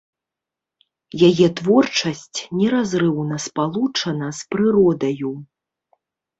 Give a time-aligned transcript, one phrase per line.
[1.29, 5.37] Яе творчасць неразрыўна спалучана з прыродаю.